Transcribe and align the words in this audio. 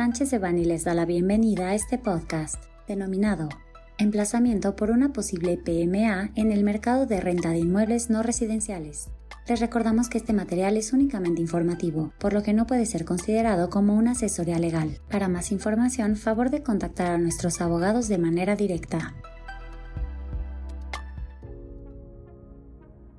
Sánchez 0.00 0.30
de 0.30 0.38
Bani 0.38 0.64
les 0.64 0.84
da 0.84 0.94
la 0.94 1.04
bienvenida 1.04 1.68
a 1.68 1.74
este 1.74 1.98
podcast, 1.98 2.64
denominado 2.88 3.50
Emplazamiento 3.98 4.74
por 4.74 4.90
una 4.90 5.12
posible 5.12 5.58
PMA 5.58 6.30
en 6.36 6.52
el 6.52 6.64
mercado 6.64 7.04
de 7.04 7.20
renta 7.20 7.50
de 7.50 7.58
inmuebles 7.58 8.08
no 8.08 8.22
residenciales. 8.22 9.10
Les 9.46 9.60
recordamos 9.60 10.08
que 10.08 10.16
este 10.16 10.32
material 10.32 10.78
es 10.78 10.94
únicamente 10.94 11.42
informativo, 11.42 12.14
por 12.18 12.32
lo 12.32 12.42
que 12.42 12.54
no 12.54 12.66
puede 12.66 12.86
ser 12.86 13.04
considerado 13.04 13.68
como 13.68 13.94
una 13.94 14.12
asesoría 14.12 14.58
legal. 14.58 15.02
Para 15.10 15.28
más 15.28 15.52
información, 15.52 16.16
favor 16.16 16.48
de 16.48 16.62
contactar 16.62 17.08
a 17.08 17.18
nuestros 17.18 17.60
abogados 17.60 18.08
de 18.08 18.16
manera 18.16 18.56
directa. 18.56 19.14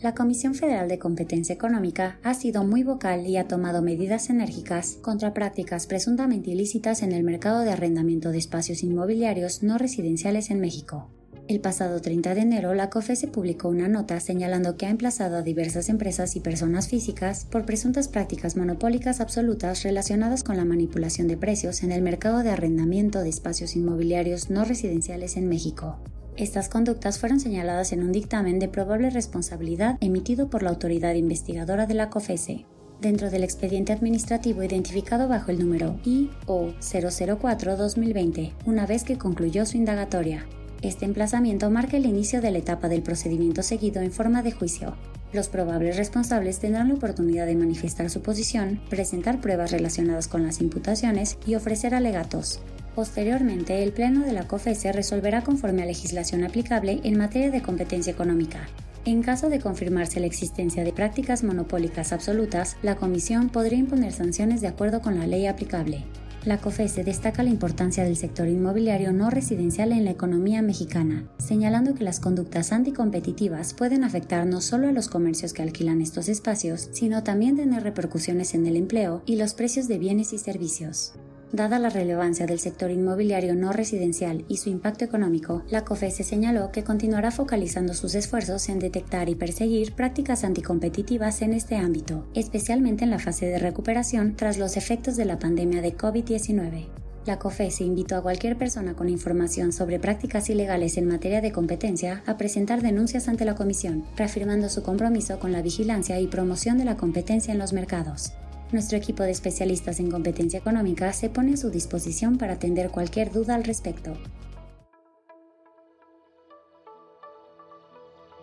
La 0.02 0.16
Comisión 0.16 0.56
Federal 0.56 0.90
de 0.90 0.98
Competencia 0.98 1.54
Económica 1.54 2.18
ha 2.24 2.34
sido 2.34 2.64
muy 2.64 2.82
vocal 2.82 3.28
y 3.28 3.38
ha 3.38 3.48
tomado 3.48 3.84
medidas 3.84 4.32
enérgicas 4.32 4.98
contra 5.00 5.32
prácticas 5.32 5.86
presuntamente 5.86 6.50
ilícitas 6.50 7.04
en 7.04 7.12
el 7.12 7.24
mercado 7.24 7.60
de 7.60 7.70
arrendamiento 7.70 8.32
de 8.32 8.40
espacios 8.40 8.82
inmobiliarios 8.82 9.62
no 9.62 9.78
residenciales 9.78 10.50
en 10.50 10.60
México. 10.60 11.08
El 11.48 11.60
pasado 11.60 12.02
30 12.02 12.34
de 12.34 12.42
enero, 12.42 12.74
la 12.74 12.90
COFESE 12.90 13.28
publicó 13.28 13.68
una 13.68 13.88
nota 13.88 14.20
señalando 14.20 14.76
que 14.76 14.88
ha 14.88 14.90
emplazado 14.90 15.38
a 15.38 15.44
diversas 15.44 15.88
empresas 15.88 16.36
y 16.36 16.40
personas 16.40 16.88
físicas 16.88 17.46
por 17.46 17.68
presuntas 17.68 18.08
prácticas 18.08 18.58
monopólicas 18.58 19.22
absolutas 19.22 19.84
relacionadas 19.84 20.44
con 20.44 20.58
la 20.58 20.66
manipulación 20.66 21.28
de 21.28 21.38
precios 21.38 21.84
en 21.84 21.92
el 21.92 22.02
mercado 22.02 22.42
de 22.42 22.50
arrendamiento 22.50 23.20
de 23.20 23.30
espacios 23.30 23.76
inmobiliarios 23.76 24.50
no 24.50 24.66
residenciales 24.66 25.38
en 25.38 25.48
México. 25.48 26.00
Estas 26.42 26.68
conductas 26.70 27.20
fueron 27.20 27.40
señaladas 27.40 27.94
en 27.94 28.02
un 28.02 28.12
dictamen 28.12 28.58
de 28.58 28.68
probable 28.68 29.12
responsabilidad 29.12 30.00
emitido 30.02 30.50
por 30.50 30.64
la 30.64 30.72
autoridad 30.72 31.14
investigadora 31.14 31.86
de 31.86 31.94
la 31.94 32.10
COFESE, 32.10 32.66
dentro 33.00 33.30
del 33.30 33.44
expediente 33.44 33.94
administrativo 33.94 34.64
identificado 34.64 35.28
bajo 35.28 35.52
el 35.52 35.60
número 35.60 36.00
IO004-2020, 36.04 38.54
una 38.66 38.88
vez 38.88 39.04
que 39.04 39.20
concluyó 39.20 39.68
su 39.68 39.78
indagatoria. 39.78 40.48
Este 40.82 41.06
emplazamiento 41.06 41.70
marca 41.70 41.98
el 41.98 42.08
inicio 42.08 42.42
de 42.42 42.50
la 42.50 42.58
etapa 42.58 42.90
del 42.90 43.04
procedimiento 43.04 43.62
seguido 43.62 44.02
en 44.02 44.12
forma 44.12 44.42
de 44.42 44.52
juicio. 44.52 44.96
Los 45.34 45.48
probables 45.48 45.96
responsables 45.96 46.58
tendrán 46.58 46.88
la 46.88 46.96
oportunidad 46.96 47.46
de 47.46 47.56
manifestar 47.56 48.10
su 48.10 48.24
posición, 48.24 48.82
presentar 48.90 49.42
pruebas 49.42 49.70
relacionadas 49.70 50.28
con 50.28 50.42
las 50.42 50.60
imputaciones 50.60 51.38
y 51.46 51.54
ofrecer 51.54 51.94
alegatos. 51.94 52.62
Posteriormente, 52.96 53.84
el 53.84 53.94
Pleno 53.94 54.26
de 54.26 54.34
la 54.34 54.48
COFESE 54.48 54.92
resolverá 54.92 55.44
conforme 55.44 55.84
a 55.84 55.86
legislación 55.86 56.44
aplicable 56.44 57.00
en 57.04 57.18
materia 57.18 57.50
de 57.50 57.62
competencia 57.62 58.12
económica. 58.12 58.68
En 59.06 59.24
caso 59.24 59.50
de 59.50 59.60
confirmarse 59.60 60.20
la 60.20 60.28
existencia 60.28 60.84
de 60.84 60.94
prácticas 60.94 61.44
monopólicas 61.44 62.12
absolutas, 62.12 62.78
la 62.84 62.98
Comisión 62.98 63.50
podría 63.50 63.80
imponer 63.80 64.12
sanciones 64.12 64.62
de 64.62 64.68
acuerdo 64.68 65.02
con 65.02 65.18
la 65.18 65.26
ley 65.26 65.48
aplicable. 65.48 66.04
La 66.44 66.58
COFESE 66.58 67.04
destaca 67.04 67.44
la 67.44 67.52
importancia 67.52 68.04
del 68.04 68.18
sector 68.18 68.48
inmobiliario 68.48 69.14
no 69.14 69.30
residencial 69.30 69.92
en 69.92 70.06
la 70.06 70.12
economía 70.12 70.64
mexicana, 70.64 71.26
señalando 71.38 71.94
que 71.94 72.04
las 72.04 72.20
conductas 72.20 72.72
anticompetitivas 72.72 73.76
pueden 73.76 74.04
afectar 74.04 74.48
no 74.48 74.60
solo 74.60 74.88
a 74.88 74.92
los 74.92 75.08
comercios 75.08 75.54
que 75.54 75.62
alquilan 75.62 76.02
estos 76.02 76.30
espacios, 76.30 76.90
sino 76.94 77.24
también 77.24 77.58
tener 77.58 77.84
repercusiones 77.84 78.56
en 78.56 78.66
el 78.66 78.76
empleo 78.76 79.22
y 79.28 79.36
los 79.36 79.54
precios 79.54 79.88
de 79.88 80.00
bienes 80.00 80.34
y 80.34 80.40
servicios. 80.40 81.14
Dada 81.54 81.80
la 81.80 81.90
relevancia 81.90 82.46
del 82.46 82.60
sector 82.60 82.92
inmobiliario 82.92 83.56
no 83.56 83.74
residencial 83.74 84.46
y 84.48 84.58
su 84.58 84.70
impacto 84.70 85.04
económico, 85.04 85.64
la 85.70 85.84
COFESE 85.84 86.24
señaló 86.24 86.72
que 86.72 86.86
continuará 86.86 87.30
focalizando 87.30 87.94
sus 87.94 88.16
esfuerzos 88.16 88.70
en 88.70 88.80
detectar 88.80 89.28
y 89.28 89.36
perseguir 89.36 89.92
prácticas 89.92 90.46
anticompetitivas 90.46 91.42
en 91.42 91.54
este 91.54 91.76
ámbito, 91.76 92.26
especialmente 92.36 93.04
en 93.04 93.10
la 93.10 93.20
fase 93.20 93.48
de 93.48 93.60
recuperación 93.60 94.38
tras 94.38 94.58
los 94.58 94.78
efectos 94.78 95.18
de 95.18 95.26
la 95.26 95.40
pandemia 95.40 95.82
de 95.82 95.98
COVID-19. 95.98 96.88
La 97.26 97.38
COFESE 97.38 97.84
invitó 97.84 98.16
a 98.16 98.24
cualquier 98.24 98.58
persona 98.58 98.94
con 98.94 99.10
información 99.10 99.74
sobre 99.74 100.00
prácticas 100.00 100.50
ilegales 100.50 100.96
en 100.96 101.08
materia 101.08 101.42
de 101.42 101.52
competencia 101.52 102.24
a 102.26 102.38
presentar 102.38 102.82
denuncias 102.82 103.28
ante 103.28 103.44
la 103.44 103.56
Comisión, 103.56 104.06
reafirmando 104.16 104.70
su 104.70 104.84
compromiso 104.84 105.38
con 105.38 105.52
la 105.52 105.62
vigilancia 105.62 106.18
y 106.22 106.28
promoción 106.28 106.78
de 106.78 106.86
la 106.86 106.96
competencia 106.96 107.52
en 107.52 107.60
los 107.60 107.74
mercados. 107.74 108.32
Nuestro 108.72 108.98
equipo 108.98 109.24
de 109.24 109.32
especialistas 109.32 110.00
en 110.00 110.10
competencia 110.10 110.60
económica 110.60 111.12
se 111.12 111.30
pone 111.30 111.54
a 111.54 111.58
su 111.58 111.70
disposición 111.70 112.38
para 112.38 112.54
atender 112.54 112.90
cualquier 112.90 113.32
duda 113.32 113.56
al 113.56 113.66
respecto. 113.66 114.14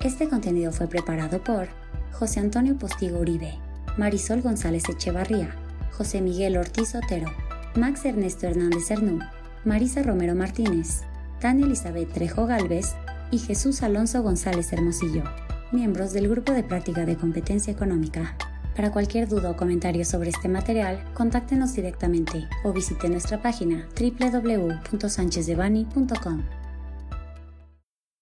Este 0.02 0.28
contenido 0.28 0.70
fue 0.70 0.86
preparado 0.86 1.42
por 1.42 1.68
José 2.12 2.40
Antonio 2.40 2.76
Postigo 2.76 3.20
Uribe, 3.20 3.54
Marisol 3.96 4.42
González 4.42 4.84
Echevarría, 4.88 5.56
José 5.92 6.20
Miguel 6.20 6.58
Ortiz 6.58 6.94
Otero, 6.94 7.32
Max 7.74 8.04
Ernesto 8.04 8.46
Hernández 8.46 8.90
Hernú, 8.90 9.20
Marisa 9.64 10.02
Romero 10.02 10.34
Martínez, 10.34 11.02
Tania 11.40 11.64
Elizabeth 11.64 12.12
Trejo 12.12 12.46
Galvez 12.46 12.94
y 13.30 13.38
Jesús 13.38 13.82
Alonso 13.82 14.22
González 14.22 14.72
Hermosillo, 14.72 15.24
miembros 15.72 16.12
del 16.12 16.28
Grupo 16.28 16.52
de 16.52 16.62
Práctica 16.62 17.06
de 17.06 17.16
Competencia 17.16 17.72
Económica. 17.72 18.36
Para 18.78 18.92
cualquier 18.92 19.26
duda 19.26 19.50
o 19.50 19.56
comentario 19.56 20.04
sobre 20.04 20.30
este 20.30 20.48
material, 20.48 21.02
contáctenos 21.12 21.74
directamente 21.74 22.48
o 22.62 22.72
visite 22.72 23.08
nuestra 23.08 23.42
página 23.42 23.88
www.sanchezdevani.com. 23.98 26.44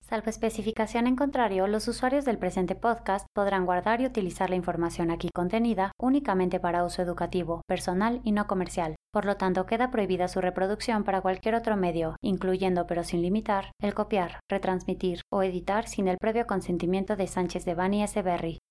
Salvo 0.00 0.30
especificación 0.30 1.08
en 1.08 1.14
contrario, 1.14 1.66
los 1.66 1.86
usuarios 1.88 2.24
del 2.24 2.38
presente 2.38 2.74
podcast 2.74 3.26
podrán 3.34 3.66
guardar 3.66 4.00
y 4.00 4.06
utilizar 4.06 4.48
la 4.48 4.56
información 4.56 5.10
aquí 5.10 5.28
contenida 5.34 5.92
únicamente 6.00 6.58
para 6.58 6.84
uso 6.84 7.02
educativo, 7.02 7.60
personal 7.68 8.22
y 8.24 8.32
no 8.32 8.46
comercial. 8.46 8.96
Por 9.12 9.26
lo 9.26 9.36
tanto, 9.36 9.66
queda 9.66 9.90
prohibida 9.90 10.26
su 10.26 10.40
reproducción 10.40 11.04
para 11.04 11.20
cualquier 11.20 11.54
otro 11.54 11.76
medio, 11.76 12.16
incluyendo 12.22 12.86
pero 12.86 13.04
sin 13.04 13.20
limitar, 13.20 13.72
el 13.78 13.92
copiar, 13.92 14.40
retransmitir 14.48 15.20
o 15.30 15.42
editar 15.42 15.86
sin 15.86 16.08
el 16.08 16.16
previo 16.16 16.46
consentimiento 16.46 17.14
de 17.14 17.26
Sánchez 17.26 17.66
de 17.66 17.74
Bani 17.74 18.02
S. 18.02 18.22
Berry. 18.22 18.60